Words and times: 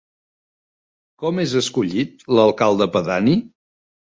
Com 1.23 1.43
és 1.45 1.53
escollit 1.61 2.27
l'alcalde 2.39 2.89
pedani? 2.97 3.37